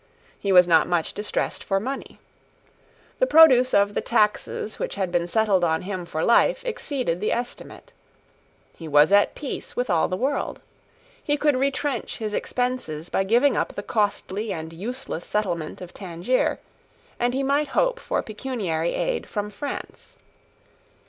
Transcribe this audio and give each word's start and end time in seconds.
He 0.39 0.51
was 0.51 0.67
not 0.67 0.87
much 0.87 1.13
distressed 1.13 1.63
for 1.63 1.79
money. 1.79 2.17
The 3.19 3.27
produce 3.27 3.71
of 3.71 3.93
the 3.93 4.01
taxes 4.01 4.79
which 4.79 4.95
had 4.95 5.11
been 5.11 5.27
settled 5.27 5.63
on 5.63 5.83
him 5.83 6.07
for 6.07 6.23
life 6.23 6.65
exceeded 6.65 7.21
the 7.21 7.31
estimate. 7.31 7.91
He 8.75 8.87
was 8.87 9.11
at 9.11 9.35
peace 9.35 9.75
with 9.75 9.91
all 9.91 10.07
the 10.07 10.17
world. 10.17 10.59
He 11.23 11.37
could 11.37 11.55
retrench 11.55 12.17
his 12.17 12.33
expenses 12.33 13.09
by 13.09 13.23
giving 13.25 13.55
up 13.55 13.75
the 13.75 13.83
costly 13.83 14.51
and 14.51 14.73
useless 14.73 15.23
settlement 15.23 15.81
of 15.81 15.93
Tangier; 15.93 16.57
and 17.19 17.35
he 17.35 17.43
might 17.43 17.67
hope 17.77 17.99
for 17.99 18.23
pecuniary 18.23 18.95
aid 18.95 19.29
from 19.29 19.51
France. 19.51 20.15